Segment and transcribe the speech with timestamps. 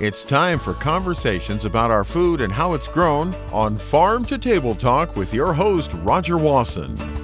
[0.00, 4.76] It's time for conversations about our food and how it's grown on Farm to Table
[4.76, 7.17] Talk with your host, Roger Wasson.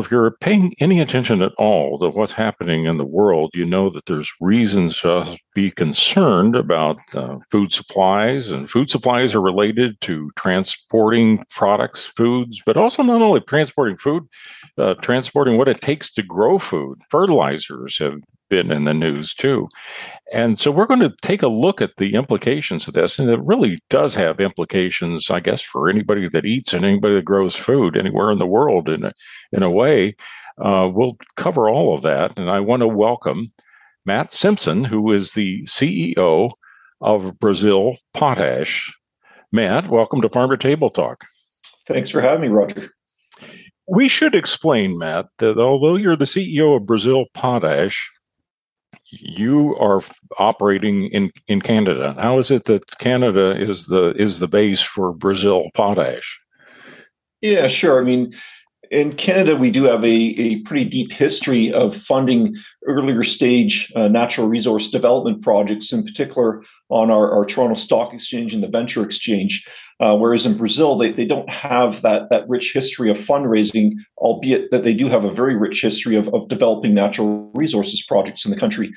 [0.00, 3.90] If you're paying any attention at all to what's happening in the world, you know
[3.90, 10.00] that there's reasons to be concerned about uh, food supplies, and food supplies are related
[10.02, 14.26] to transporting products, foods, but also not only transporting food,
[14.78, 16.98] uh, transporting what it takes to grow food.
[17.10, 19.68] Fertilizers have been in the news too.
[20.32, 23.18] And so we're going to take a look at the implications of this.
[23.18, 27.24] And it really does have implications, I guess, for anybody that eats and anybody that
[27.24, 29.12] grows food anywhere in the world in a,
[29.52, 30.14] in a way.
[30.62, 32.36] Uh, we'll cover all of that.
[32.36, 33.52] And I want to welcome
[34.04, 36.50] Matt Simpson, who is the CEO
[37.00, 38.92] of Brazil Potash.
[39.52, 41.24] Matt, welcome to Farm to Table Talk.
[41.86, 42.90] Thanks for having me, Roger.
[43.88, 48.10] We should explain, Matt, that although you're the CEO of Brazil Potash,
[49.10, 50.02] you are
[50.38, 52.14] operating in in Canada.
[52.18, 56.40] How is it that Canada is the is the base for Brazil potash?
[57.40, 58.00] Yeah, sure.
[58.00, 58.34] I mean,
[58.90, 64.08] in Canada, we do have a, a pretty deep history of funding earlier stage uh,
[64.08, 69.04] natural resource development projects, in particular on our, our Toronto Stock Exchange and the Venture
[69.04, 69.66] Exchange.
[70.00, 74.70] Uh, whereas in Brazil, they, they don't have that, that rich history of fundraising, albeit
[74.72, 78.50] that they do have a very rich history of, of developing natural resources projects in
[78.50, 78.92] the country.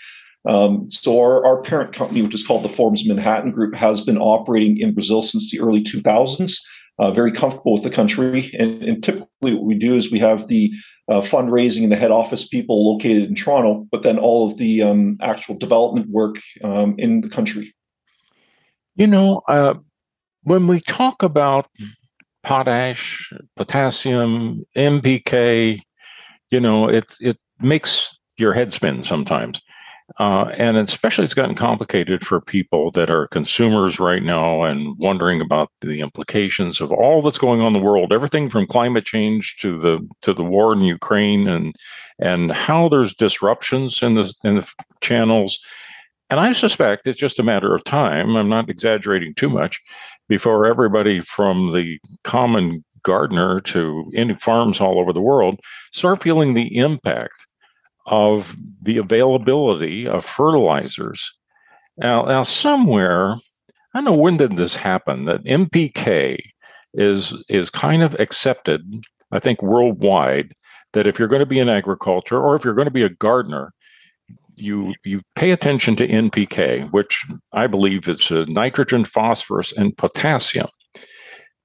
[0.46, 4.18] Um, so our, our parent company, which is called the Forbes Manhattan Group, has been
[4.18, 6.58] operating in Brazil since the early 2000s.
[7.00, 10.48] Uh, very comfortable with the country, and, and, typically what we do is we have
[10.48, 10.72] the
[11.10, 14.84] uh, fundraising and the head office people located in Toronto, but then all of the
[14.84, 17.74] um, actual development work um, in the country.
[18.96, 19.74] You know, uh,
[20.44, 21.68] when we talk about
[22.44, 25.82] potash, potassium, NPK,
[26.52, 29.62] you know, it it makes your head spin sometimes.
[30.20, 35.42] Uh, and especially it's gotten complicated for people that are consumers right now and wondering
[35.42, 39.56] about the implications of all that's going on in the world, everything from climate change
[39.62, 41.74] to the to the war in Ukraine and
[42.20, 44.68] and how there's disruptions in the in the
[45.02, 45.60] channels.
[46.30, 48.36] And I suspect it's just a matter of time.
[48.36, 49.80] I'm not exaggerating too much
[50.28, 55.60] before everybody from the common gardener to any farms all over the world
[55.92, 57.34] start feeling the impact
[58.06, 61.34] of the availability of fertilizers.
[61.98, 66.40] Now, now somewhere, I don't know when did this happen, that NPK
[66.94, 68.82] is is kind of accepted,
[69.32, 70.54] I think, worldwide,
[70.94, 73.10] that if you're going to be in agriculture or if you're going to be a
[73.10, 73.74] gardener,
[74.56, 80.68] you you pay attention to NPK, which I believe is nitrogen, phosphorus, and potassium.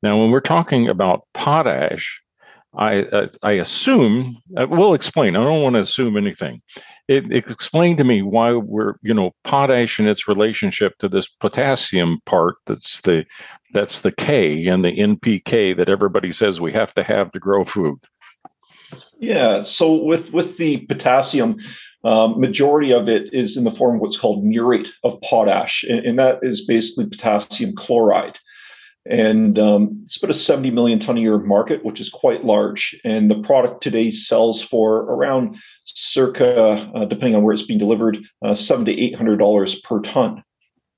[0.02, 2.20] Now, when we're talking about potash,
[2.76, 5.36] I uh, I assume uh, we'll explain.
[5.36, 6.60] I don't want to assume anything.
[7.08, 11.28] It, it explained to me why we're you know potash and its relationship to this
[11.28, 12.56] potassium part.
[12.66, 13.24] That's the
[13.72, 17.64] that's the K and the NPK that everybody says we have to have to grow
[17.64, 17.98] food.
[19.18, 19.62] Yeah.
[19.62, 21.58] So with with the potassium,
[22.04, 26.00] um, majority of it is in the form of what's called muriate of potash, and,
[26.00, 28.38] and that is basically potassium chloride.
[29.08, 32.98] And um, it's about a 70 million ton a year market, which is quite large.
[33.04, 38.18] And the product today sells for around circa, uh, depending on where it's being delivered,
[38.42, 40.44] uh, seven to eight hundred dollars per ton.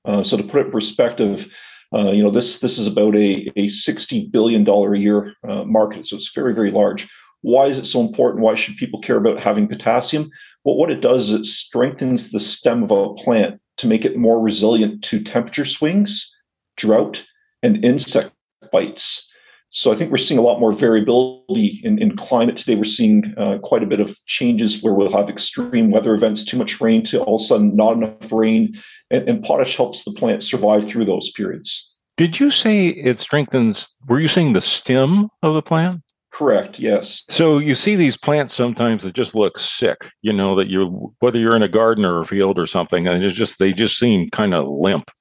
[0.03, 1.53] Uh, so to put it in perspective,
[1.93, 5.63] uh, you know this this is about a, a 60 billion dollar a year uh,
[5.63, 6.07] market.
[6.07, 7.09] So it's very very large.
[7.41, 8.43] Why is it so important?
[8.43, 10.29] Why should people care about having potassium?
[10.63, 14.17] Well, what it does is it strengthens the stem of a plant to make it
[14.17, 16.29] more resilient to temperature swings,
[16.77, 17.23] drought,
[17.63, 18.31] and insect
[18.71, 19.27] bites.
[19.73, 22.75] So I think we're seeing a lot more variability in, in climate today.
[22.75, 26.57] We're seeing uh, quite a bit of changes where we'll have extreme weather events, too
[26.57, 28.77] much rain to all of a sudden not enough rain,
[29.09, 31.95] and, and potash helps the plant survive through those periods.
[32.17, 33.87] Did you say it strengthens?
[34.07, 36.01] Were you saying the stem of the plant?
[36.33, 36.79] Correct.
[36.79, 37.23] Yes.
[37.29, 40.11] So you see these plants sometimes that just look sick.
[40.21, 43.23] You know that you whether you're in a garden or a field or something, and
[43.23, 45.11] it's just they just seem kind of limp.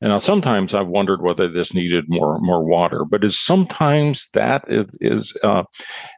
[0.00, 4.64] And now sometimes I've wondered whether this needed more more water, but is sometimes that
[4.68, 5.62] is, is uh,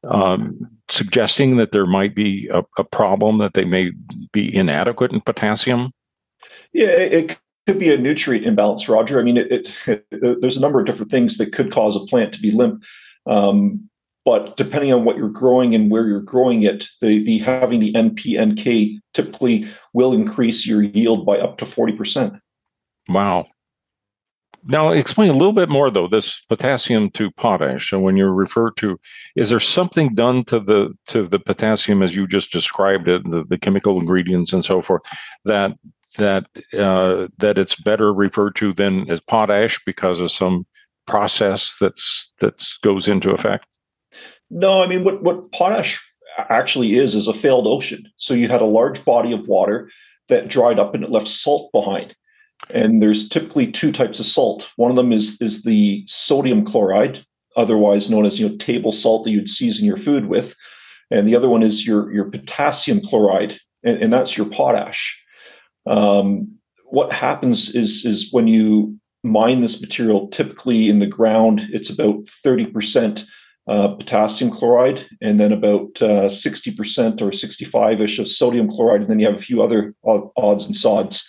[0.09, 0.59] um,
[0.89, 3.93] suggesting that there might be a, a, problem that they may
[4.33, 5.93] be inadequate in potassium.
[6.73, 7.39] Yeah, it, it
[7.69, 9.21] could be a nutrient imbalance, Roger.
[9.21, 9.53] I mean, it,
[9.87, 12.51] it, it, there's a number of different things that could cause a plant to be
[12.51, 12.83] limp.
[13.27, 13.89] Um,
[14.25, 17.93] but depending on what you're growing and where you're growing it, the, the having the
[17.93, 22.39] NPNK typically will increase your yield by up to 40%.
[23.09, 23.47] Wow.
[24.65, 26.09] Now, explain a little bit more though.
[26.09, 27.91] This potassium to potash.
[27.91, 28.99] So, when you refer to,
[29.37, 33.45] is there something done to the to the potassium as you just described it, the,
[33.49, 35.03] the chemical ingredients and so forth,
[35.45, 35.73] that
[36.17, 36.47] that
[36.79, 40.67] uh, that it's better referred to than as potash because of some
[41.07, 43.67] process that's that goes into effect?
[44.51, 46.01] No, I mean what what potash
[46.39, 48.05] actually is is a failed ocean.
[48.17, 49.91] So you had a large body of water
[50.29, 52.15] that dried up and it left salt behind.
[52.71, 54.69] And there's typically two types of salt.
[54.77, 57.25] One of them is is the sodium chloride,
[57.57, 60.55] otherwise known as you know table salt that you'd season your food with,
[61.11, 65.25] and the other one is your your potassium chloride, and, and that's your potash.
[65.87, 71.91] Um, what happens is is when you mine this material, typically in the ground, it's
[71.91, 73.25] about thirty percent
[73.69, 79.11] uh, potassium chloride, and then about uh, 60% or 65 ish of sodium chloride, and
[79.11, 79.95] then you have a few other
[80.37, 81.29] odds and sods.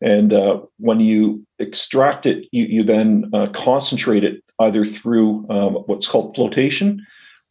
[0.00, 5.74] And uh, when you extract it, you, you then uh, concentrate it either through um,
[5.86, 7.04] what's called flotation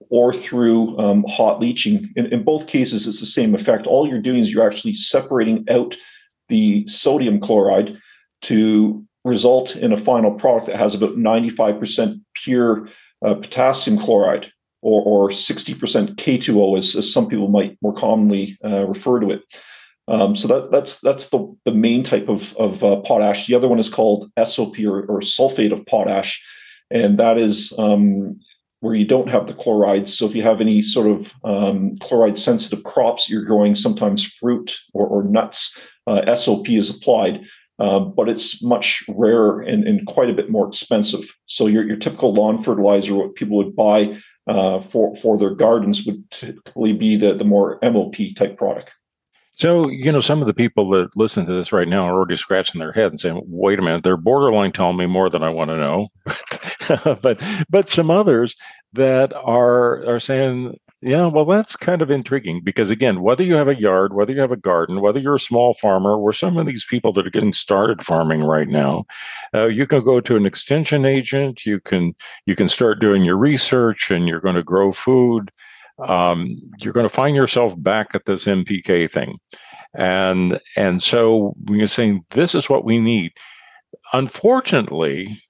[0.10, 2.12] or through um, hot leaching.
[2.16, 3.88] In, in both cases, it's the same effect.
[3.88, 5.96] All you're doing is you're actually separating out
[6.50, 7.98] the sodium chloride
[8.44, 12.88] to result in a final product that has about 95% pure
[13.26, 14.52] uh, potassium chloride
[14.82, 19.42] or, or 60% K2O, as, as some people might more commonly uh, refer to it.
[20.08, 23.48] Um, so that, that's that's the, the main type of, of uh, potash.
[23.48, 26.42] The other one is called SOP or, or sulfate of potash,
[26.90, 28.40] and that is um,
[28.80, 30.18] where you don't have the chlorides.
[30.18, 34.78] So if you have any sort of um, chloride sensitive crops you're growing, sometimes fruit
[34.94, 37.42] or, or nuts, uh, SOP is applied.
[37.80, 41.32] Um, but it's much rarer and, and, quite a bit more expensive.
[41.46, 44.18] So your, your typical lawn fertilizer, what people would buy
[44.48, 48.90] uh, for for their gardens, would typically be the the more MOP type product.
[49.58, 52.38] So, you know, some of the people that listen to this right now are already
[52.38, 55.50] scratching their head and saying, wait a minute, they're borderline telling me more than I
[55.50, 56.08] want to know.
[57.22, 58.56] but but some others
[58.94, 63.68] that are are saying, yeah, well, that's kind of intriguing because, again, whether you have
[63.68, 66.68] a yard, whether you have a garden, whether you're a small farmer, or some of
[66.68, 69.06] these people that are getting started farming right now,
[69.56, 71.66] uh, you can go to an extension agent.
[71.66, 72.14] You can
[72.46, 75.50] you can start doing your research, and you're going to grow food.
[76.00, 79.38] Um, you're going to find yourself back at this NPK thing,
[79.94, 83.32] and and so when you're saying this is what we need,
[84.14, 85.42] unfortunately,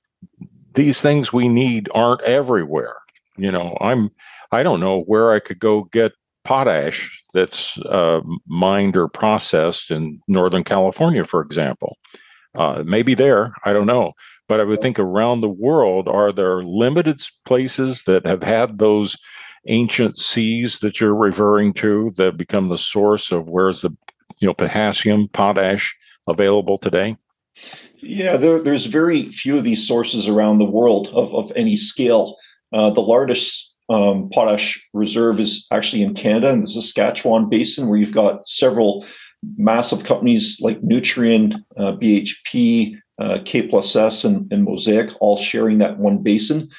[0.73, 2.95] these things we need aren't everywhere.
[3.37, 4.09] You know, I'm
[4.51, 6.13] I don't know where I could go get
[6.43, 11.97] potash that's uh, mined or processed in Northern California, for example.
[12.55, 14.13] Uh, maybe there, I don't know.
[14.47, 19.17] But I would think around the world, are there limited places that have had those
[19.67, 23.95] ancient seas that you're referring to that become the source of where's the
[24.39, 25.95] you know potassium, potash
[26.27, 27.17] available today?
[27.99, 32.37] Yeah, there, there's very few of these sources around the world of, of any scale.
[32.71, 37.97] Uh, the largest um, potash reserve is actually in Canada in the Saskatchewan basin, where
[37.97, 39.05] you've got several
[39.57, 45.77] massive companies like Nutrien, uh, BHP, uh, K plus S, and, and, Mosaic all sharing
[45.79, 46.69] that one basin.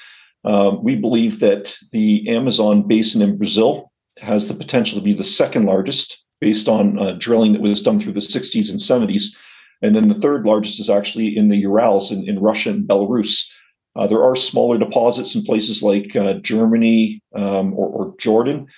[0.44, 5.24] Um, we believe that the Amazon basin in Brazil has the potential to be the
[5.24, 9.36] second largest based on uh, drilling that was done through the 60s and 70s.
[9.82, 13.50] And then the third largest is actually in the Urals in, in Russia and Belarus.
[13.96, 18.68] Uh, there are smaller deposits in places like uh, Germany um, or, or, Jordan.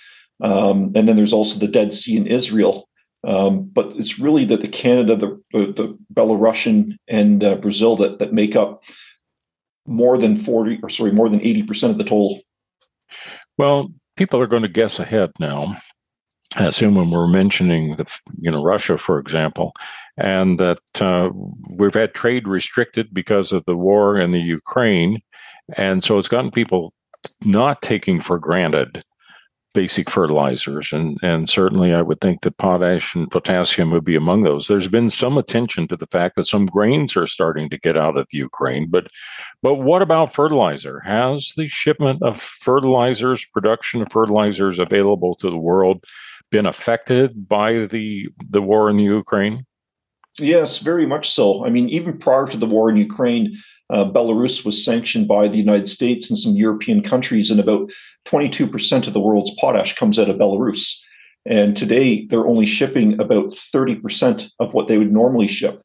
[0.41, 2.89] Um, and then there's also the Dead Sea in Israel.
[3.23, 8.17] Um, but it's really that the Canada, the, the, the Belarusian, and uh, Brazil that,
[8.17, 8.81] that make up
[9.85, 12.39] more than 40 or sorry, more than 80% of the total.
[13.57, 15.77] Well, people are going to guess ahead now.
[16.55, 18.05] I assume when we're mentioning the,
[18.37, 19.73] you know, Russia, for example,
[20.17, 21.29] and that uh,
[21.69, 25.21] we've had trade restricted because of the war in the Ukraine,
[25.77, 26.93] and so it's gotten people
[27.41, 29.03] not taking for granted
[29.73, 34.43] basic fertilizers and and certainly I would think that potash and potassium would be among
[34.43, 34.67] those.
[34.67, 38.17] There's been some attention to the fact that some grains are starting to get out
[38.17, 39.07] of Ukraine, but
[39.61, 40.99] but what about fertilizer?
[41.01, 46.03] Has the shipment of fertilizers, production of fertilizers available to the world
[46.49, 49.65] been affected by the the war in the Ukraine?
[50.39, 51.65] Yes, very much so.
[51.65, 53.57] I mean, even prior to the war in Ukraine,
[53.91, 57.91] uh, Belarus was sanctioned by the United States and some European countries, and about
[58.25, 60.99] 22% of the world's potash comes out of Belarus.
[61.45, 65.81] And today, they're only shipping about 30% of what they would normally ship.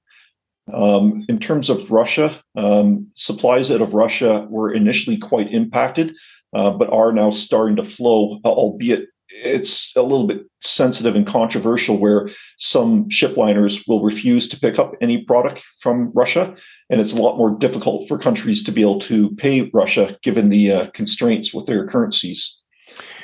[0.72, 6.14] Um, in terms of Russia, um, supplies out of Russia were initially quite impacted,
[6.54, 11.98] uh, but are now starting to flow, albeit it's a little bit sensitive and controversial
[11.98, 16.56] where some shipliners will refuse to pick up any product from Russia.
[16.88, 20.48] And it's a lot more difficult for countries to be able to pay Russia given
[20.48, 22.62] the uh, constraints with their currencies.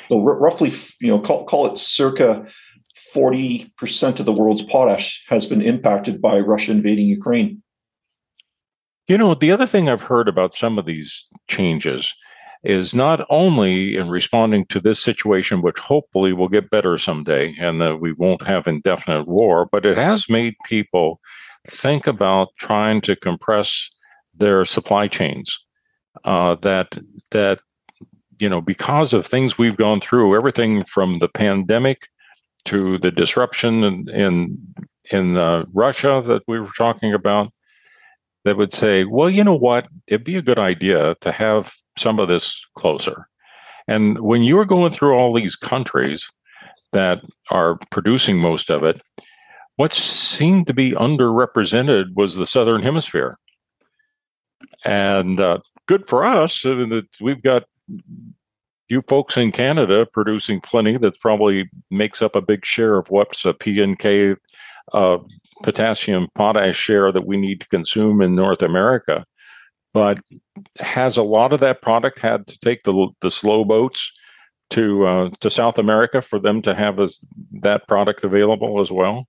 [0.09, 2.45] So r- roughly, you know, call, call it circa
[3.15, 7.61] 40% of the world's potash has been impacted by Russia invading Ukraine.
[9.07, 12.13] You know, the other thing I've heard about some of these changes
[12.63, 17.81] is not only in responding to this situation, which hopefully will get better someday and
[17.81, 21.19] that we won't have indefinite war, but it has made people
[21.69, 23.89] think about trying to compress
[24.33, 25.57] their supply chains.
[26.25, 26.87] Uh, that
[27.31, 27.59] that
[28.39, 32.07] you know because of things we've gone through, everything from the pandemic
[32.65, 34.57] to the disruption in in,
[35.11, 37.51] in uh, Russia that we were talking about,
[38.45, 42.19] that would say, well, you know what, it'd be a good idea to have some
[42.19, 43.27] of this closer.
[43.87, 46.25] And when you're going through all these countries
[46.93, 49.01] that are producing most of it,
[49.75, 53.37] what seemed to be underrepresented was the southern hemisphere.
[54.85, 56.63] And uh, good for us.
[56.65, 57.63] Mean, we've got
[58.89, 63.45] you folks in Canada producing plenty that probably makes up a big share of what's
[63.45, 64.35] a P and K
[64.91, 65.17] uh,
[65.63, 69.25] potassium potash share that we need to consume in North America.
[69.93, 70.19] But
[70.79, 74.11] has a lot of that product had to take the the slow boats
[74.71, 76.99] to uh, to South America for them to have
[77.61, 79.27] that product available as well?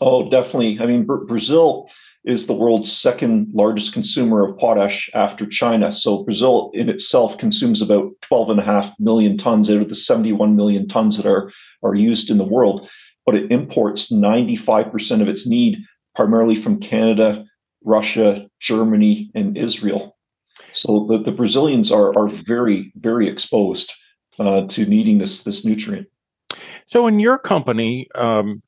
[0.00, 0.78] Oh, definitely.
[0.80, 1.88] I mean, Br- Brazil
[2.24, 5.92] is the world's second largest consumer of potash after China.
[5.92, 9.96] So Brazil in itself consumes about 12 and a half million tons out of the
[9.96, 12.88] 71 million tons that are, are used in the world.
[13.26, 15.78] But it imports 95% of its need
[16.14, 17.44] primarily from Canada,
[17.84, 20.16] Russia, Germany, and Israel.
[20.72, 23.92] So the, the Brazilians are, are very, very exposed
[24.38, 26.06] uh, to needing this, this nutrient.
[26.86, 28.62] So in your company, um,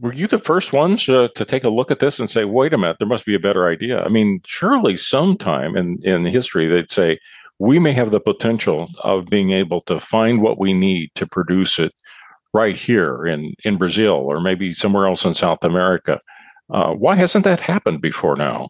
[0.00, 2.72] were you the first ones uh, to take a look at this and say, wait
[2.72, 4.02] a minute, there must be a better idea?
[4.02, 7.18] I mean, surely sometime in, in history they'd say,
[7.58, 11.78] we may have the potential of being able to find what we need to produce
[11.78, 11.92] it
[12.52, 16.20] right here in, in Brazil or maybe somewhere else in South America.
[16.72, 18.68] Uh, why hasn't that happened before now?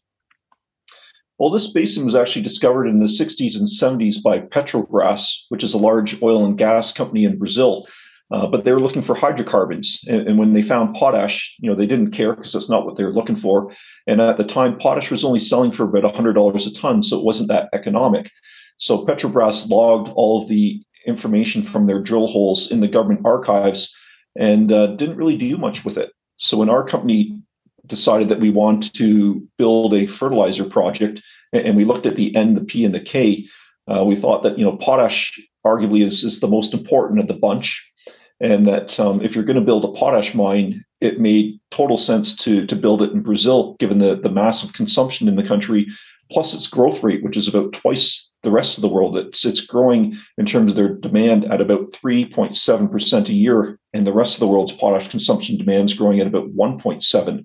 [1.39, 5.75] Well, this basin was actually discovered in the 60s and 70s by Petrobras, which is
[5.75, 7.87] a large oil and gas company in Brazil.
[8.31, 11.77] Uh, but they were looking for hydrocarbons, and, and, when they found potash, you know,
[11.77, 13.75] they didn't care because that's not what they were looking for.
[14.07, 17.25] And at the time, potash was only selling for about $100 a ton, so it
[17.25, 18.31] wasn't that economic.
[18.79, 23.95] So Petrobras logged all of the information from their drill holes in the government archives
[24.37, 26.11] and uh, didn't really do much with it.
[26.39, 27.41] So when our company
[27.87, 31.21] decided that we want to build a fertilizer project,
[31.53, 33.47] and we looked at the N, the P, and the K,
[33.87, 37.35] uh, we thought that you know potash arguably is, is the most important of the
[37.35, 37.93] bunch
[38.45, 42.37] and that um, if you're going to build a potash mine, it made total sense
[42.37, 45.87] to to build it in Brazil, given the the massive consumption in the country,
[46.31, 49.17] plus its growth rate, which is about twice the rest of the world.
[49.17, 54.07] It's it's growing in terms of their demand at about 3.7 percent a year, and
[54.07, 57.45] the rest of the world's potash consumption demand is growing at about 1.7.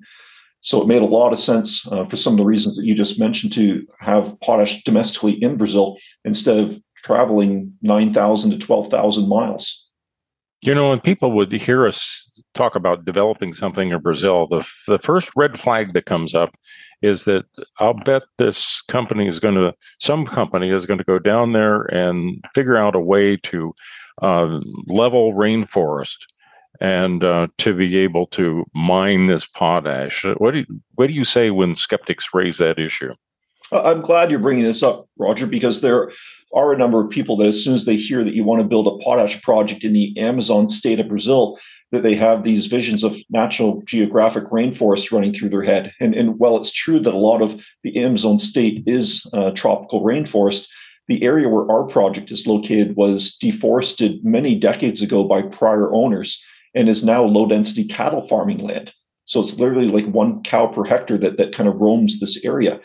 [0.61, 2.93] So it made a lot of sense uh, for some of the reasons that you
[2.93, 9.88] just mentioned to have potash domestically in Brazil instead of traveling 9,000 to 12,000 miles.
[10.61, 14.99] You know, when people would hear us talk about developing something in Brazil, the the
[14.99, 16.53] first red flag that comes up
[17.01, 17.45] is that
[17.79, 21.83] I'll bet this company is going to, some company is going to go down there
[21.83, 23.73] and figure out a way to
[24.21, 26.17] uh, level rainforest
[26.81, 30.25] and uh, to be able to mine this potash.
[30.37, 33.13] What do you, what do you say when skeptics raise that issue?
[33.71, 36.11] I'm glad you're bringing this up, Roger, because there
[36.53, 38.67] are a number of people that as soon as they hear that you want to
[38.67, 41.57] build a potash project in the Amazon state of Brazil,
[41.91, 45.91] that they have these visions of National Geographic rainforests running through their head.
[45.99, 50.03] And, and while it's true that a lot of the Amazon state is uh, tropical
[50.03, 50.67] rainforest,
[51.07, 56.39] the area where our project is located was deforested many decades ago by prior owners
[56.75, 58.93] and is now low density cattle farming land.
[59.25, 62.79] So it's literally like one cow per hectare that, that kind of roams this area.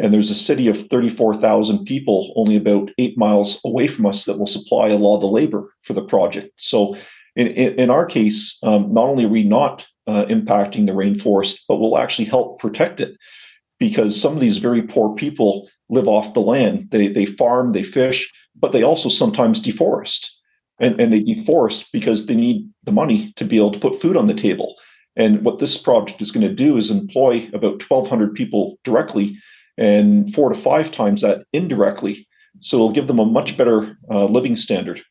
[0.00, 4.38] And there's a city of 34,000 people only about eight miles away from us that
[4.38, 6.52] will supply a lot of the labor for the project.
[6.56, 6.96] So,
[7.36, 11.60] in, in, in our case, um, not only are we not uh, impacting the rainforest,
[11.68, 13.16] but we'll actually help protect it
[13.78, 16.88] because some of these very poor people live off the land.
[16.90, 20.26] They, they farm, they fish, but they also sometimes deforest.
[20.80, 24.16] And, and they deforest because they need the money to be able to put food
[24.16, 24.76] on the table.
[25.14, 29.36] And what this project is going to do is employ about 1,200 people directly
[29.80, 32.28] and four to five times that indirectly.
[32.60, 35.02] So it'll give them a much better uh, living standard.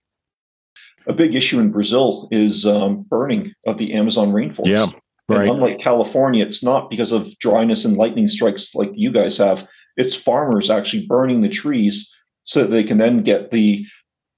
[1.07, 4.67] a big issue in Brazil is um, burning of the Amazon rainforest.
[4.67, 4.88] Yeah,
[5.27, 5.47] right.
[5.47, 9.67] And unlike California, it's not because of dryness and lightning strikes like you guys have.
[9.97, 13.85] It's farmers actually burning the trees so that they can then get the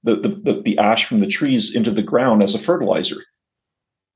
[0.04, 3.18] the, the, the, the ash from the trees into the ground as a fertilizer.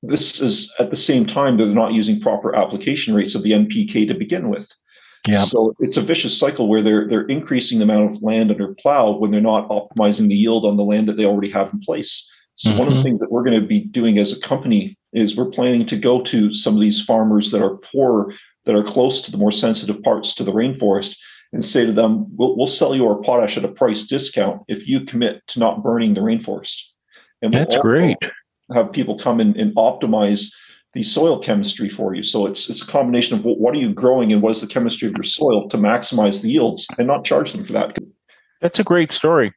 [0.01, 4.07] This is at the same time they're not using proper application rates of the NPK
[4.07, 4.67] to begin with.
[5.27, 5.43] Yeah.
[5.43, 9.17] So it's a vicious cycle where they're they're increasing the amount of land under plow
[9.17, 12.29] when they're not optimizing the yield on the land that they already have in place.
[12.57, 12.79] So mm-hmm.
[12.79, 13.07] one of the mm-hmm.
[13.07, 16.21] things that we're going to be doing as a company is we're planning to go
[16.21, 18.33] to some of these farmers that are poor,
[18.65, 21.17] that are close to the more sensitive parts to the rainforest,
[21.51, 24.87] and say to them, "We'll, we'll sell you our potash at a price discount if
[24.87, 26.81] you commit to not burning the rainforest."
[27.41, 28.17] And we'll that's great.
[28.73, 30.51] Have people come in and optimize
[30.95, 32.23] the soil chemistry for you.
[32.23, 34.67] So it's it's a combination of what, what are you growing and what is the
[34.67, 37.97] chemistry of your soil to maximize the yields and not charge them for that.
[38.61, 39.53] That's a great story.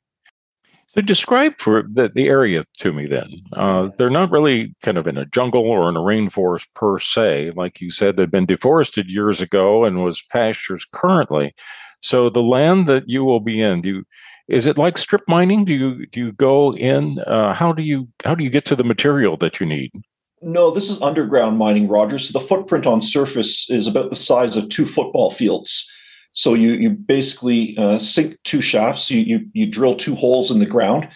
[0.95, 3.30] So describe for the, the area to me then.
[3.52, 7.52] Uh, they're not really kind of in a jungle or in a rainforest per se.
[7.54, 11.54] Like you said, they've been deforested years ago and was pastures currently.
[12.00, 14.04] So the land that you will be in, do you,
[14.49, 15.64] is it like strip mining?
[15.64, 17.21] Do you do you go in?
[17.21, 19.92] Uh, how do you how do you get to the material that you need?
[20.42, 22.18] No, this is underground mining, Roger.
[22.18, 25.90] So the footprint on surface is about the size of two football fields.
[26.33, 29.11] So you you basically uh, sink two shafts.
[29.11, 31.09] You, you you drill two holes in the ground.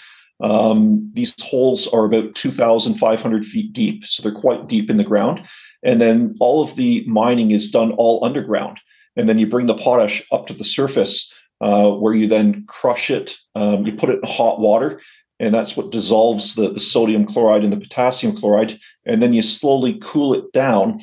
[0.42, 5.40] Um, these holes are about 2,500 feet deep, so they're quite deep in the ground.
[5.84, 8.80] And then all of the mining is done all underground.
[9.16, 13.08] And then you bring the potash up to the surface, uh, where you then crush
[13.08, 13.36] it.
[13.54, 15.00] Um, you put it in hot water,
[15.42, 18.78] and that's what dissolves the, the sodium chloride and the potassium chloride.
[19.04, 21.02] And then you slowly cool it down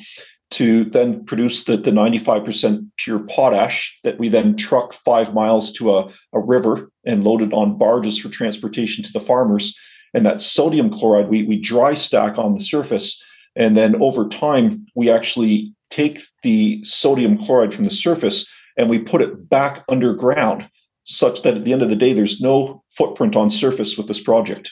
[0.52, 5.94] to then produce the, the 95% pure potash that we then truck five miles to
[5.94, 9.78] a, a river and load it on barges for transportation to the farmers.
[10.14, 13.22] And that sodium chloride we, we dry stack on the surface.
[13.56, 19.00] And then over time, we actually take the sodium chloride from the surface and we
[19.00, 20.66] put it back underground
[21.04, 24.22] such that at the end of the day, there's no footprint on surface with this
[24.22, 24.70] project.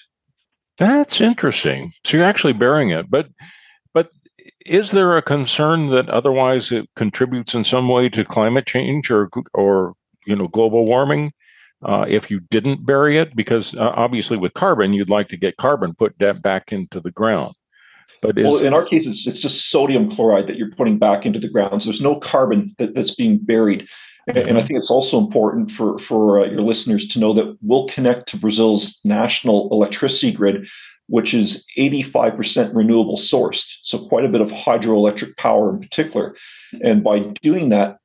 [0.78, 1.92] That's interesting.
[2.06, 3.28] So you're actually bearing it, but
[3.92, 4.10] but
[4.64, 9.28] is there a concern that otherwise it contributes in some way to climate change or
[9.54, 9.94] or
[10.26, 11.32] you know global warming
[11.82, 13.34] uh, if you didn't bury it?
[13.34, 17.54] Because uh, obviously with carbon, you'd like to get carbon put back into the ground.
[18.20, 21.24] But is, well, in our case, it's, it's just sodium chloride that you're putting back
[21.24, 21.82] into the ground.
[21.82, 23.86] So there's no carbon that, that's being buried.
[24.28, 27.88] And I think it's also important for, for uh, your listeners to know that we'll
[27.88, 30.66] connect to Brazil's national electricity grid,
[31.06, 33.66] which is 85% renewable sourced.
[33.82, 36.36] So, quite a bit of hydroelectric power in particular.
[36.82, 37.98] And by doing that,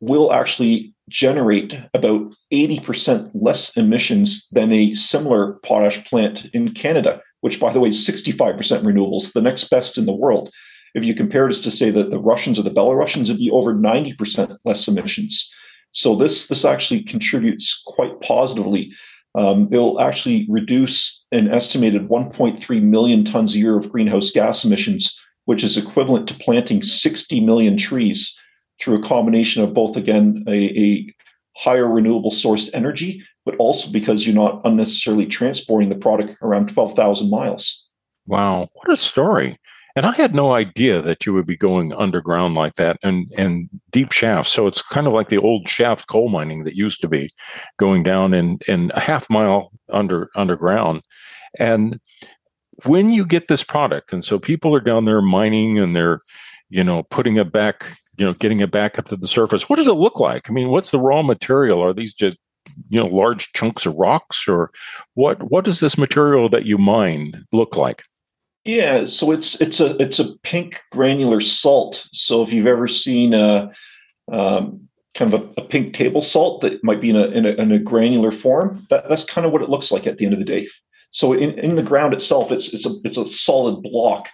[0.00, 7.60] we'll actually generate about 80% less emissions than a similar potash plant in Canada, which,
[7.60, 10.50] by the way, is 65% renewables, the next best in the world.
[10.94, 13.74] If you compare this to, say, that the Russians or the Belarusians, it'd be over
[13.74, 15.52] 90% less emissions.
[15.96, 18.92] So this this actually contributes quite positively.
[19.34, 25.18] Um, it'll actually reduce an estimated 1.3 million tons a year of greenhouse gas emissions,
[25.46, 28.38] which is equivalent to planting 60 million trees
[28.78, 31.14] through a combination of both, again, a, a
[31.56, 37.30] higher renewable sourced energy, but also because you're not unnecessarily transporting the product around 12,000
[37.30, 37.88] miles.
[38.26, 39.58] Wow, what a story.
[39.96, 43.70] And I had no idea that you would be going underground like that and, and
[43.90, 44.52] deep shafts.
[44.52, 47.30] So it's kind of like the old shaft coal mining that used to be
[47.78, 51.00] going down in, in a half mile under underground.
[51.58, 51.98] And
[52.84, 56.20] when you get this product, and so people are down there mining and they're,
[56.68, 57.86] you know, putting it back,
[58.18, 59.70] you know, getting it back up to the surface.
[59.70, 60.50] What does it look like?
[60.50, 61.82] I mean, what's the raw material?
[61.82, 62.36] Are these just
[62.88, 64.70] you know large chunks of rocks or
[65.14, 68.02] what what does this material that you mine look like
[68.66, 72.08] yeah, so it's it's a it's a pink granular salt.
[72.12, 73.72] So if you've ever seen a
[74.30, 77.50] um, kind of a, a, pink table salt that might be in a, in a,
[77.50, 80.34] in a granular form, that, that's kind of what it looks like at the end
[80.34, 80.68] of the day.
[81.12, 84.28] So in, in the ground itself, it's it's a it's a solid block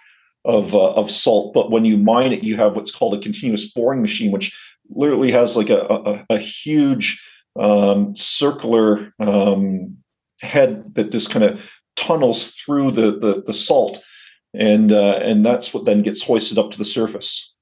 [0.45, 1.53] of uh, of salt.
[1.53, 4.57] But when you mine it, you have what's called a continuous boring machine, which
[4.89, 7.23] literally has like a a, a huge
[7.59, 9.95] um, circular um,
[10.41, 11.61] head that just kind of
[11.95, 14.01] tunnels through the, the the salt
[14.53, 17.55] and uh, and that's what then gets hoisted up to the surface.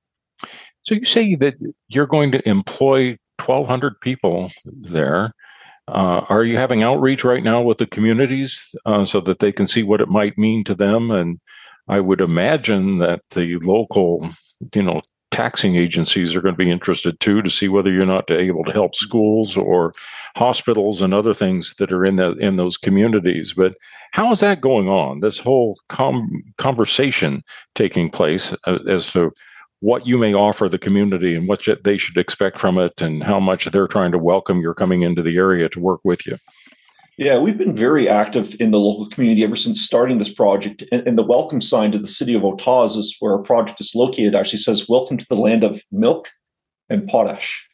[0.84, 1.56] So you say that
[1.90, 5.32] you're going to employ 1,200 people there.
[5.88, 9.68] Uh, are you having outreach right now with the communities uh, so that they can
[9.68, 11.12] see what it might mean to them?
[11.12, 11.40] And
[11.88, 14.30] I would imagine that the local,
[14.74, 15.02] you know,
[15.32, 18.72] taxing agencies are going to be interested too to see whether you're not able to
[18.72, 19.94] help schools or
[20.36, 23.54] hospitals and other things that are in the in those communities.
[23.54, 23.76] But
[24.12, 25.22] how is that going on?
[25.22, 27.44] This whole com- conversation
[27.76, 29.32] taking place uh, as to
[29.80, 33.40] what you may offer the community and what they should expect from it, and how
[33.40, 36.38] much they're trying to welcome your coming into the area to work with you.
[37.22, 40.84] Yeah, we've been very active in the local community ever since starting this project.
[40.92, 43.94] And, and, the welcome sign to the city of Autazes is where our project is
[43.94, 46.30] located, actually says, Welcome to the land of milk
[46.90, 47.70] and potash.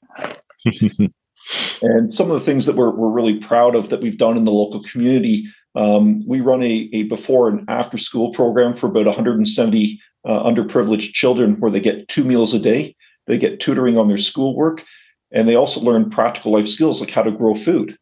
[1.81, 4.43] and some of the things that we're, we're really proud of that we've done in
[4.43, 9.05] the local community um, we run a, a before and after school program for about
[9.05, 12.97] 170 uh, underprivileged children where they get two meals a day.
[13.27, 14.83] They get tutoring on their schoolwork,
[15.31, 17.97] and they also learn practical life skills like how to grow food.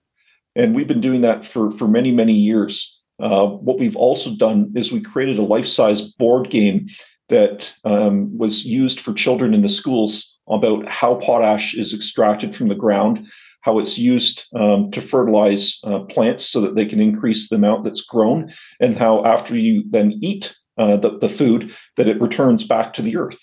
[0.56, 3.04] And we've been doing that for, for many, many years.
[3.20, 6.88] Uh, what we've also done is we created a life size board game
[7.30, 12.68] that um, was used for children in the schools about how potash is extracted from
[12.68, 13.26] the ground,
[13.62, 17.84] how it's used um, to fertilize uh, plants so that they can increase the amount
[17.84, 22.68] that's grown, and how after you then eat uh, the, the food, that it returns
[22.68, 23.40] back to the earth.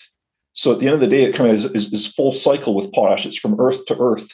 [0.53, 2.93] So at the end of the day, it kind of is, is full cycle with
[2.93, 3.25] potash.
[3.25, 4.29] It's from earth to earth.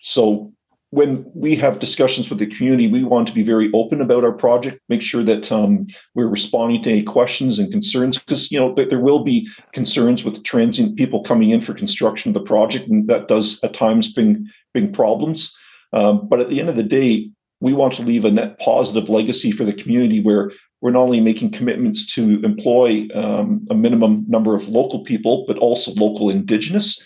[0.00, 0.52] So
[0.94, 4.32] when we have discussions with the community, we want to be very open about our
[4.32, 8.72] project, make sure that um, we're responding to any questions and concerns, because you know
[8.72, 13.08] there will be concerns with transient people coming in for construction of the project, and
[13.08, 15.52] that does at times bring bring problems.
[15.92, 17.28] Um, but at the end of the day,
[17.58, 21.20] we want to leave a net positive legacy for the community where we're not only
[21.20, 27.02] making commitments to employ um, a minimum number of local people, but also local indigenous,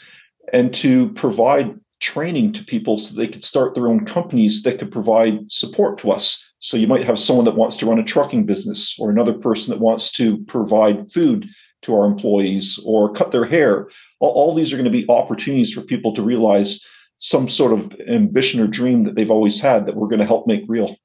[0.52, 4.92] and to provide training to people so they could start their own companies that could
[4.92, 6.54] provide support to us.
[6.60, 9.72] So you might have someone that wants to run a trucking business or another person
[9.72, 11.46] that wants to provide food
[11.82, 13.88] to our employees or cut their hair.
[14.20, 16.84] All, all these are going to be opportunities for people to realize
[17.18, 20.46] some sort of ambition or dream that they've always had that we're going to help
[20.46, 20.96] make real.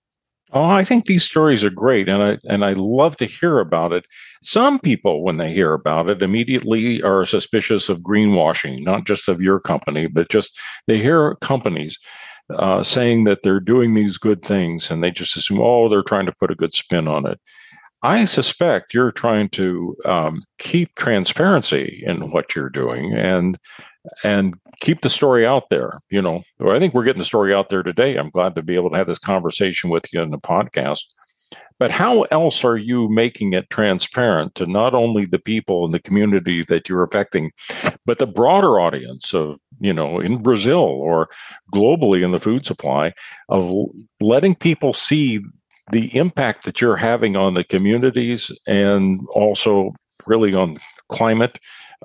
[0.55, 3.91] Oh, I think these stories are great, and I and I love to hear about
[3.91, 4.05] it.
[4.43, 9.41] Some people, when they hear about it, immediately are suspicious of greenwashing, not just of
[9.41, 10.51] your company, but just
[10.87, 11.97] they hear companies
[12.53, 16.27] uh, saying that they're doing these good things, and they just assume, oh, they're trying
[16.27, 17.39] to put a good spin on it.
[18.03, 23.57] I suspect you're trying to um, keep transparency in what you're doing, and
[24.23, 25.99] and keep the story out there.
[26.09, 28.17] You know, I think we're getting the story out there today.
[28.17, 31.01] I'm glad to be able to have this conversation with you in the podcast.
[31.79, 35.99] But how else are you making it transparent to not only the people in the
[35.99, 37.51] community that you're affecting,
[38.05, 41.29] but the broader audience of, you know, in Brazil or
[41.73, 43.13] globally in the food supply
[43.49, 43.71] of
[44.21, 45.41] letting people see
[45.91, 49.93] the impact that you're having on the communities and also
[50.25, 50.77] really on
[51.09, 51.59] climate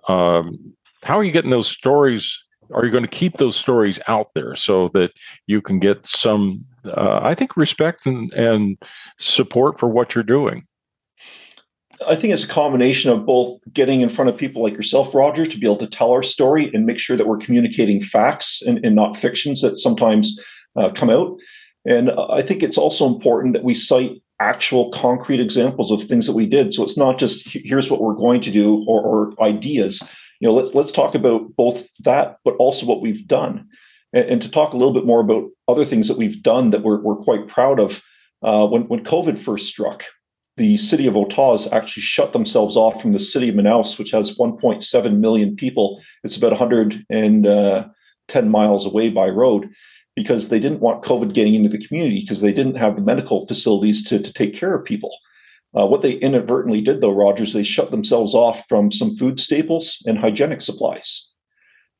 [0.09, 2.37] um, how are you getting those stories?
[2.73, 5.12] Are you going to keep those stories out there so that
[5.47, 8.77] you can get some, uh, I think, respect and, and
[9.19, 10.64] support for what you're doing?
[12.07, 15.47] I think it's a combination of both getting in front of people like yourself, Roger,
[15.47, 18.85] to be able to tell our story and make sure that we're communicating facts and,
[18.85, 20.38] and not fictions that sometimes
[20.77, 21.37] uh, come out.
[21.87, 26.35] And I think it's also important that we cite actual concrete examples of things that
[26.35, 26.73] we did.
[26.73, 30.03] So it's not just here's what we're going to do or, or ideas
[30.41, 33.69] you know, let's let's talk about both that, but also what we've done,
[34.12, 36.83] and, and to talk a little bit more about other things that we've done that
[36.83, 38.03] we're we're quite proud of.
[38.43, 40.05] Uh, when when COVID first struck,
[40.57, 44.38] the city of Autazes actually shut themselves off from the city of Manaus, which has
[44.38, 46.01] 1.7 million people.
[46.23, 49.69] It's about 110 uh, miles away by road
[50.18, 53.46] because they didn't want COVID getting into the community because they didn't have the medical
[53.46, 55.12] facilities to, to take care of people.
[55.78, 60.02] Uh, what they inadvertently did, though, Rogers, they shut themselves off from some food staples
[60.07, 61.33] and hygienic supplies.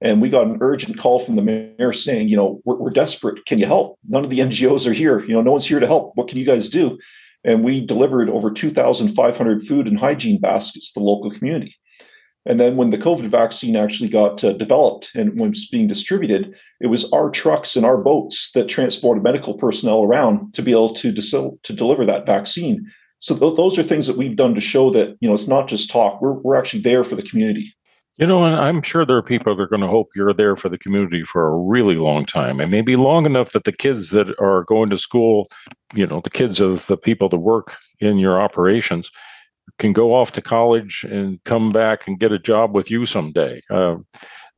[0.01, 3.47] And we got an urgent call from the mayor saying, you know, we're, we're, desperate.
[3.47, 4.01] Can you help?
[4.09, 5.21] None of the NGOs are here.
[5.21, 6.11] You know, no one's here to help.
[6.17, 6.99] What can you guys do?
[7.45, 11.77] And we delivered over 2,500 food and hygiene baskets to the local community.
[12.49, 16.89] And then when the COVID vaccine actually got uh, developed and was being distributed, it
[16.89, 21.13] was our trucks and our boats that transported medical personnel around to be able to,
[21.13, 25.17] to deliver that vaccine so th- those are things that we've done to show that
[25.21, 26.21] you know it's not just talk.
[26.21, 27.75] We're we're actually there for the community.
[28.17, 30.57] You know, and I'm sure there are people that are going to hope you're there
[30.57, 34.11] for the community for a really long time, and maybe long enough that the kids
[34.11, 35.49] that are going to school,
[35.95, 39.11] you know, the kids of the people that work in your operations,
[39.79, 43.63] can go off to college and come back and get a job with you someday.
[43.71, 43.97] Uh,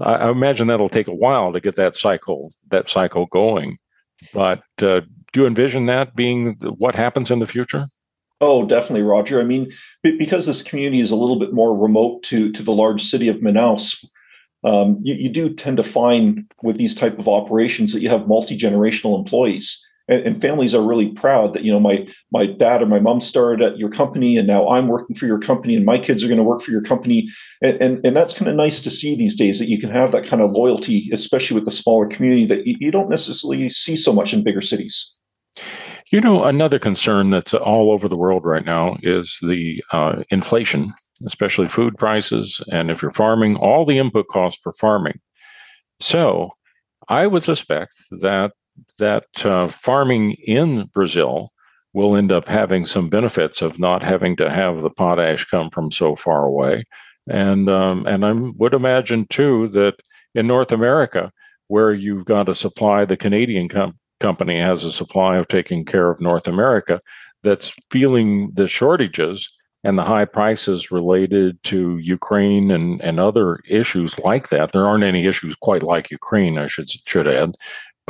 [0.00, 3.78] I, I, imagine that'll take a while to get that cycle that cycle going,
[4.32, 5.00] but uh,
[5.32, 7.86] do you envision that being what happens in the future?
[8.40, 9.40] Oh, definitely, Roger.
[9.40, 9.70] I mean,
[10.02, 13.36] because this community is a little bit more remote to to the large city of
[13.36, 14.02] Manaus,
[14.64, 18.28] um, you, you do tend to find with these type of operations that you have
[18.28, 22.86] multi-generational employees and, and, families are really proud that you know my my dad or
[22.86, 25.98] my mom started at your company and now i'm working for your company and my
[25.98, 27.28] kids are going to work for your company.
[27.62, 30.12] And and, and that's kind of nice to see these days that you can have
[30.12, 33.96] that kind of loyalty especially with the smaller community that you, you don't necessarily see
[33.96, 35.16] so much in bigger cities.
[36.10, 40.92] You know another concern that's all over the world right now is the uh, inflation
[41.26, 45.20] especially food prices and if you're farming all the input costs for farming.
[46.00, 46.50] So
[47.08, 48.52] I would suspect that
[48.98, 51.50] that uh, farming in Brazil
[51.92, 55.90] will end up having some benefits of not having to have the potash come from
[55.90, 56.84] so far away,
[57.28, 59.96] and um, and I would imagine too that
[60.34, 61.32] in North America,
[61.68, 66.10] where you've got a supply, the Canadian com- company has a supply of taking care
[66.10, 67.00] of North America,
[67.42, 69.52] that's feeling the shortages
[69.82, 74.72] and the high prices related to Ukraine and, and other issues like that.
[74.72, 77.54] There aren't any issues quite like Ukraine, I should should add,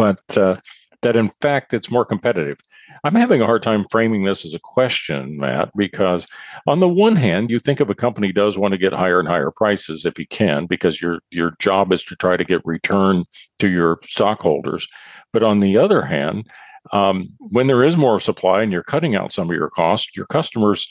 [0.00, 0.56] but uh,
[1.02, 2.56] that in fact it's more competitive.
[3.04, 6.26] I'm having a hard time framing this as a question, Matt, because
[6.66, 9.28] on the one hand, you think of a company does want to get higher and
[9.28, 13.26] higher prices if you can, because your your job is to try to get return
[13.58, 14.86] to your stockholders.
[15.34, 16.48] But on the other hand,
[16.92, 20.26] um, when there is more supply and you're cutting out some of your costs, your
[20.26, 20.90] customers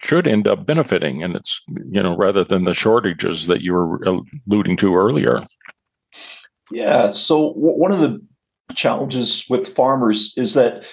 [0.00, 4.00] should end up benefiting, and it's you know rather than the shortages that you were
[4.46, 5.44] alluding to earlier.
[6.70, 7.10] Yeah.
[7.10, 8.20] So w- one of the
[8.74, 10.84] challenges with farmers is that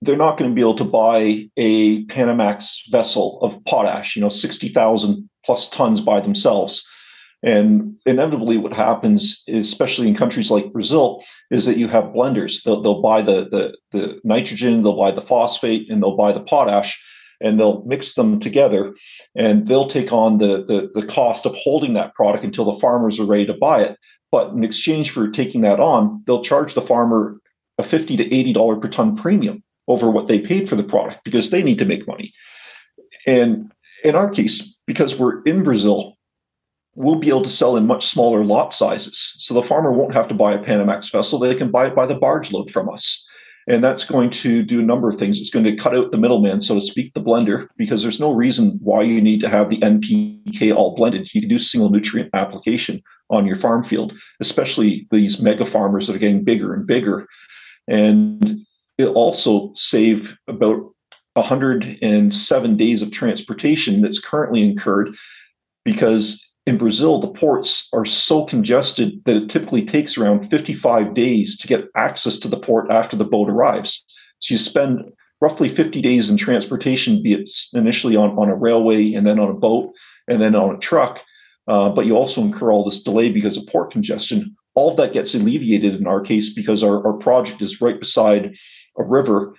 [0.00, 4.28] they're not going to be able to buy a Panamax vessel of potash, you know,
[4.28, 6.86] 60,000 plus tons by themselves.
[7.42, 12.62] And inevitably, what happens, especially in countries like Brazil, is that you have blenders.
[12.62, 16.40] They'll, they'll buy the, the, the nitrogen, they'll buy the phosphate, and they'll buy the
[16.40, 17.00] potash,
[17.40, 18.92] and they'll mix them together.
[19.36, 23.20] And they'll take on the, the, the cost of holding that product until the farmers
[23.20, 23.96] are ready to buy it.
[24.30, 27.40] But in exchange for taking that on, they'll charge the farmer
[27.78, 31.50] a 50 to $80 per ton premium over what they paid for the product because
[31.50, 32.32] they need to make money.
[33.26, 33.72] And
[34.04, 36.16] in our case, because we're in Brazil,
[36.94, 39.34] we'll be able to sell in much smaller lot sizes.
[39.38, 42.06] So the farmer won't have to buy a Panamax vessel, they can buy it by
[42.06, 43.24] the barge load from us.
[43.68, 45.38] And that's going to do a number of things.
[45.38, 48.32] It's going to cut out the middleman, so to speak, the blender, because there's no
[48.32, 51.28] reason why you need to have the NPK all blended.
[51.34, 56.16] You can do single nutrient application on your farm field, especially these mega farmers that
[56.16, 57.26] are getting bigger and bigger.
[57.86, 58.60] And
[58.96, 60.92] it'll also save about
[61.34, 65.14] 107 days of transportation that's currently incurred
[65.84, 71.56] because in Brazil, the ports are so congested that it typically takes around 55 days
[71.58, 74.04] to get access to the port after the boat arrives.
[74.40, 75.00] So you spend
[75.40, 79.48] roughly 50 days in transportation, be it initially on, on a railway and then on
[79.48, 79.94] a boat
[80.28, 81.20] and then on a truck.
[81.68, 84.56] Uh, but you also incur all this delay because of port congestion.
[84.74, 88.56] All of that gets alleviated in our case because our, our project is right beside
[88.96, 89.54] a river.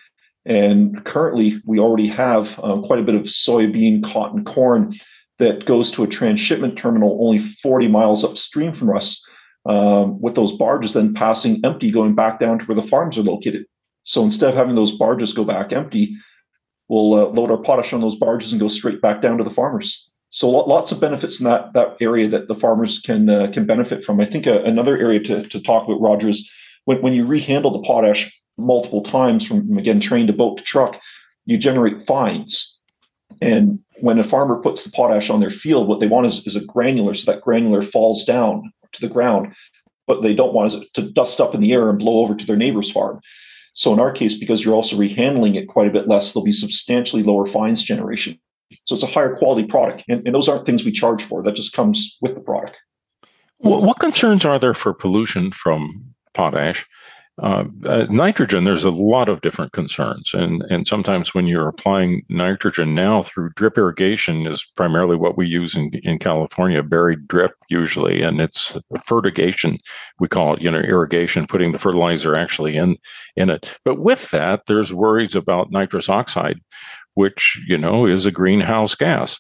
[0.46, 4.96] And currently, we already have um, quite a bit of soybean, cotton, corn
[5.38, 9.24] that goes to a transshipment terminal only 40 miles upstream from us,
[9.66, 13.24] um, with those barges then passing empty, going back down to where the farms are
[13.24, 13.66] located.
[14.04, 16.16] So instead of having those barges go back empty,
[16.88, 19.50] we'll uh, load our potash on those barges and go straight back down to the
[19.50, 20.10] farmers.
[20.32, 24.04] So lots of benefits in that that area that the farmers can uh, can benefit
[24.04, 24.20] from.
[24.20, 26.50] I think uh, another area to, to talk about, Roger, is
[26.86, 31.00] when, when you rehandle the potash multiple times from again train to boat to truck,
[31.46, 32.80] you generate fines.
[33.42, 36.56] And when a farmer puts the potash on their field, what they want is, is
[36.56, 39.54] a granular, so that granular falls down to the ground.
[40.06, 42.36] What they don't want is it to dust up in the air and blow over
[42.36, 43.20] to their neighbor's farm.
[43.74, 46.54] So in our case, because you're also rehandling it quite a bit less, there'll be
[46.54, 48.40] substantially lower fines generation.
[48.86, 50.04] So it's a higher quality product.
[50.08, 51.44] And, and those aren't things we charge for.
[51.44, 52.78] That just comes with the product.
[53.58, 56.86] what concerns are there for pollution from potash?
[57.42, 62.24] Uh, uh, nitrogen, there's a lot of different concerns, and and sometimes when you're applying
[62.28, 67.54] nitrogen now through drip irrigation is primarily what we use in in California, buried drip
[67.70, 69.78] usually, and it's fertigation
[70.20, 72.98] we call it, you know, irrigation, putting the fertilizer actually in
[73.36, 73.78] in it.
[73.86, 76.60] But with that, there's worries about nitrous oxide,
[77.14, 79.40] which you know is a greenhouse gas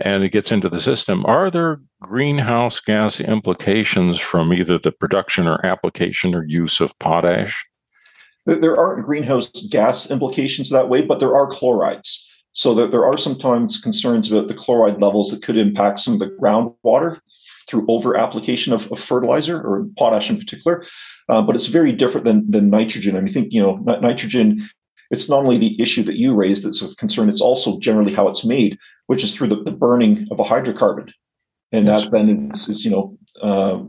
[0.00, 1.24] and it gets into the system.
[1.26, 7.56] Are there greenhouse gas implications from either the production or application or use of potash?
[8.46, 12.26] There aren't greenhouse gas implications that way, but there are chlorides.
[12.52, 16.20] So that there are sometimes concerns about the chloride levels that could impact some of
[16.20, 17.20] the groundwater
[17.68, 20.84] through over application of, of fertilizer or potash in particular.
[21.28, 23.16] Uh, but it's very different than, than nitrogen.
[23.16, 24.68] I mean, think you know nitrogen.
[25.12, 28.26] It's not only the issue that you raised that's of concern; it's also generally how
[28.28, 28.76] it's made
[29.10, 31.10] which is through the, the burning of a hydrocarbon.
[31.72, 33.82] And that then is, is, you know, uh,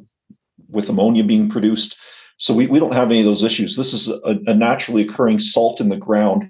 [0.68, 1.96] with ammonia being produced.
[2.38, 3.78] So we, we don't have any of those issues.
[3.78, 6.50] This is a, a naturally occurring salt in the ground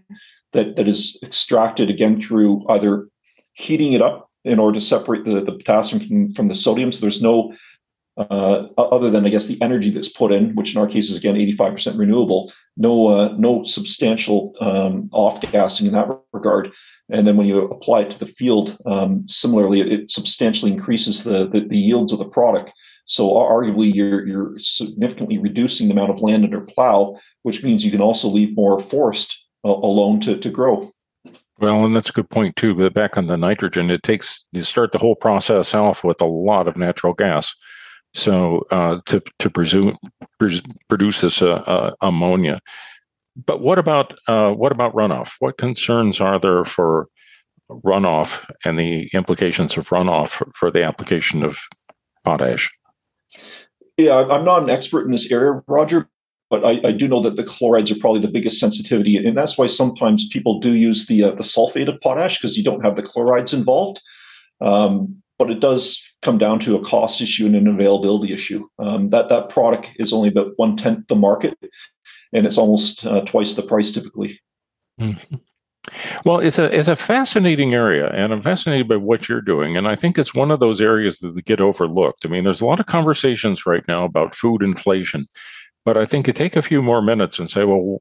[0.54, 3.10] that, that is extracted again through either
[3.52, 6.94] heating it up in order to separate the, the potassium from, from the sodium.
[6.94, 7.54] So there's no
[8.16, 11.18] uh, other than I guess the energy that's put in, which in our case is
[11.18, 16.72] again 85% renewable, no uh, no substantial um, off gassing in that regard.
[17.12, 21.24] And then when you apply it to the field, um, similarly, it, it, substantially increases
[21.24, 22.72] the, the, the yields of the product.
[23.06, 27.92] So arguably, you're you're significantly reducing the amount of land under plow, which means you
[27.92, 30.92] can also leave more forest uh, alone to to grow.
[31.60, 32.74] Well, and that's a good point too.
[32.74, 36.26] But back on the nitrogen, it takes you start the whole process off with a
[36.26, 37.54] lot of natural gas.
[38.14, 39.98] So uh, to to presume,
[40.88, 42.62] produce this uh, uh, ammonia.
[43.36, 45.30] But what about uh, what about runoff?
[45.40, 47.08] What concerns are there for
[47.70, 51.58] runoff and the implications of runoff for, the application of
[52.26, 52.70] potash?
[53.98, 56.10] Yeah, I'm not an expert in this area, Roger,
[56.50, 59.58] but I, I, do know that the chlorides are probably the biggest sensitivity, and that's
[59.58, 62.96] why sometimes people do use the uh, the sulfate of potash because you don't have
[62.96, 64.02] the chlorides involved.
[64.60, 68.68] Um, but it does come down to a cost issue and an availability issue.
[68.78, 71.58] Um, that that product is only about one tenth the market,
[72.34, 74.40] and it's almost uh, twice the price typically.
[75.00, 75.36] Mm-hmm.
[76.26, 79.76] Well, it's a it's a fascinating area, and I'm fascinated by what you're doing.
[79.76, 82.24] And I think it's one of those areas that get overlooked.
[82.24, 85.28] I mean, there's a lot of conversations right now about food inflation,
[85.84, 88.00] but I think you take a few more minutes and say, well,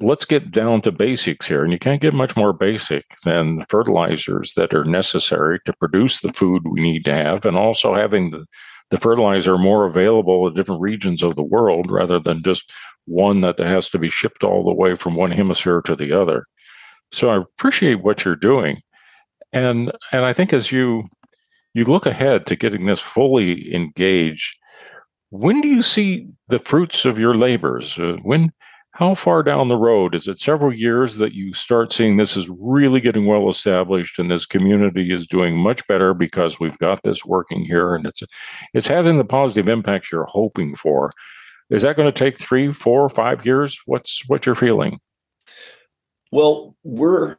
[0.00, 1.62] let's get down to basics here.
[1.62, 6.32] And you can't get much more basic than fertilizers that are necessary to produce the
[6.32, 8.44] food we need to have, and also having the,
[8.90, 12.72] the fertilizer more available in different regions of the world rather than just
[13.06, 16.44] one that has to be shipped all the way from one hemisphere to the other.
[17.12, 18.80] So I appreciate what you're doing.
[19.52, 21.04] And and I think as you
[21.74, 24.56] you look ahead to getting this fully engaged,
[25.30, 27.98] when do you see the fruits of your labors?
[27.98, 28.52] Uh, when
[28.98, 30.12] how far down the road?
[30.12, 34.28] Is it several years that you start seeing this is really getting well established and
[34.28, 38.24] this community is doing much better because we've got this working here and it's
[38.74, 41.12] it's having the positive impacts you're hoping for?
[41.70, 43.78] Is that going to take three four five years?
[43.86, 44.98] What's what you're feeling?
[46.32, 47.36] Well we're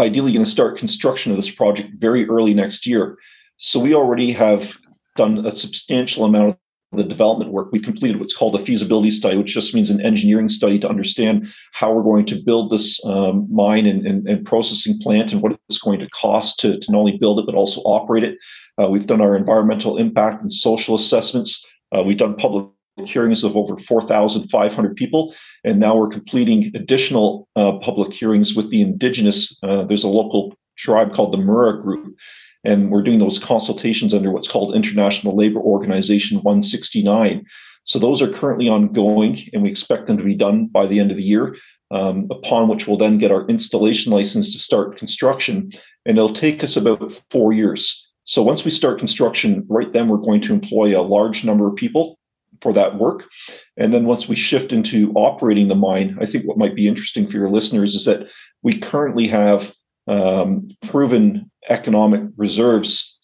[0.00, 3.16] ideally going to start construction of this project very early next year.
[3.58, 4.76] So we already have
[5.16, 6.56] done a substantial amount of
[6.96, 10.48] the development work, we completed what's called a feasibility study, which just means an engineering
[10.48, 14.98] study to understand how we're going to build this um, mine and, and, and, processing
[15.00, 17.80] plant and what it's going to cost to, to not only build it, but also
[17.82, 18.36] operate it.
[18.80, 21.64] Uh, we've done our environmental impact and social assessments.
[21.96, 22.66] Uh, we've done public
[23.04, 25.34] hearings of over 4,500 people.
[25.64, 29.58] And now we're completing additional uh, public hearings with the indigenous.
[29.62, 32.16] Uh, there's a local tribe called the Mura Group
[32.64, 37.44] and we're doing those consultations under what's called International Labor Organization 169.
[37.84, 41.10] So those are currently ongoing, and we expect them to be done by the end
[41.10, 41.56] of the year.
[41.90, 45.70] Um, upon which we'll then get our installation license to start construction,
[46.06, 48.12] and it'll take us about four years.
[48.24, 51.76] So once we start construction, right then we're going to employ a large number of
[51.76, 52.18] people
[52.62, 53.28] for that work.
[53.76, 57.26] And then once we shift into operating the mine, I think what might be interesting
[57.26, 58.28] for your listeners is that
[58.62, 59.74] we currently have
[60.06, 63.18] um, proven economic reserves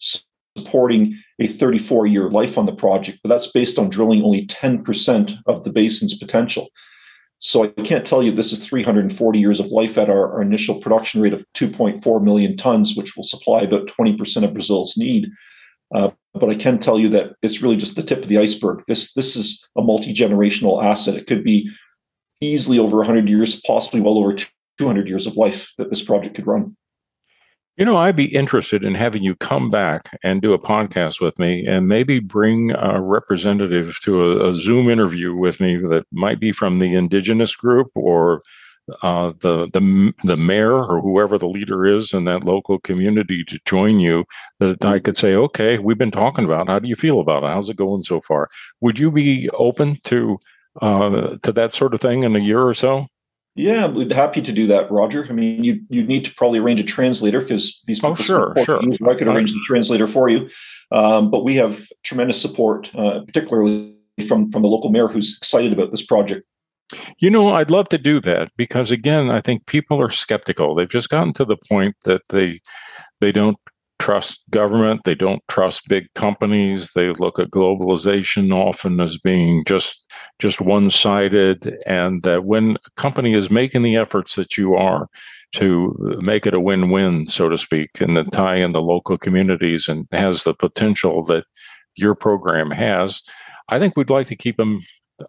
[0.57, 5.37] supporting a 34 year life on the project, but that's based on drilling only 10%
[5.45, 6.69] of the basin's potential.
[7.39, 10.79] So I can't tell you this is 340 years of life at our, our initial
[10.79, 15.27] production rate of 2.4 million tons, which will supply about 20% of Brazil's need.
[15.93, 18.83] Uh, but I can tell you that it's really just the tip of the iceberg.
[18.87, 21.15] This this is a multi generational asset.
[21.15, 21.69] It could be
[22.39, 24.35] easily over 100 years, possibly well over
[24.77, 26.77] 200 years of life that this project could run.
[27.77, 31.39] You know, I'd be interested in having you come back and do a podcast with
[31.39, 36.39] me and maybe bring a representative to a, a Zoom interview with me that might
[36.39, 38.41] be from the indigenous group or
[39.03, 43.59] uh, the the the mayor or whoever the leader is in that local community to
[43.65, 44.25] join you.
[44.59, 46.67] That I could say, okay, we've been talking about.
[46.67, 47.47] How do you feel about it?
[47.47, 48.49] How's it going so far?
[48.81, 50.37] Would you be open to
[50.81, 53.07] uh, to that sort of thing in a year or so?
[53.55, 55.25] Yeah, we'd happy to do that, Roger.
[55.29, 58.23] I mean, you you need to probably arrange a translator because these oh, people.
[58.23, 58.81] Oh, sure, sure.
[58.83, 58.97] You.
[59.09, 60.49] I could arrange the translator for you,
[60.91, 63.97] um, but we have tremendous support, uh, particularly
[64.27, 66.45] from from the local mayor who's excited about this project.
[67.19, 70.73] You know, I'd love to do that because again, I think people are skeptical.
[70.73, 72.61] They've just gotten to the point that they
[73.19, 73.57] they don't
[74.01, 75.01] trust government.
[75.05, 76.89] They don't trust big companies.
[76.95, 79.95] They look at globalization often as being just
[80.39, 81.77] just one sided.
[81.85, 85.07] And that when a company is making the efforts that you are
[85.53, 89.19] to make it a win win, so to speak, and to tie in the local
[89.19, 91.43] communities and has the potential that
[91.95, 93.21] your program has,
[93.69, 94.81] I think we'd like to keep them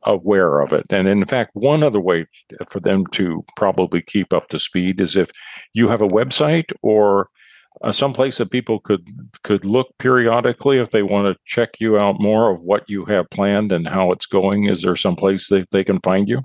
[0.04, 0.86] aware of it.
[0.88, 2.24] And in fact, one other way
[2.70, 5.28] for them to probably keep up to speed is if
[5.74, 7.28] you have a website or
[7.82, 9.06] uh, someplace that people could
[9.42, 13.28] could look periodically if they want to check you out more of what you have
[13.30, 14.64] planned and how it's going.
[14.64, 16.40] Is there some place that they can find you?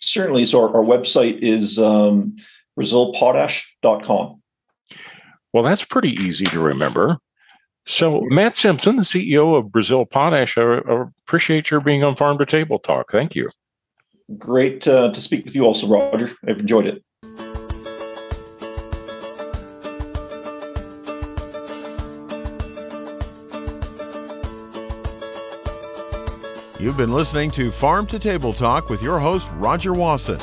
[0.00, 0.46] Certainly.
[0.46, 2.36] So our, our website is um,
[2.78, 4.42] brazilpotash.com.
[5.52, 7.18] Well, that's pretty easy to remember.
[7.86, 12.38] So, Matt Simpson, the CEO of Brazil Potash, I, I appreciate your being on Farm
[12.38, 13.10] to Table Talk.
[13.10, 13.50] Thank you.
[14.38, 16.32] Great uh, to speak with you also, Roger.
[16.46, 17.02] I've enjoyed it.
[26.82, 30.40] You've been listening to Farm to Table Talk with your host, Roger Wasson.